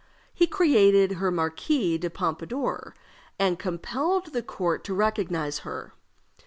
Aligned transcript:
He 0.33 0.47
created 0.47 1.11
her 1.17 1.29
Marquise 1.29 1.99
de 1.99 2.09
Pompadour, 2.09 2.95
and 3.37 3.59
compelled 3.59 4.33
the 4.33 4.41
court 4.41 4.83
to 4.85 4.95
recognize 4.95 5.59
her. 5.59 5.93